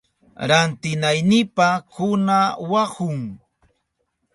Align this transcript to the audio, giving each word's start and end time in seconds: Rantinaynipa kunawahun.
Rantinaynipa 0.49 1.67
kunawahun. 1.93 3.19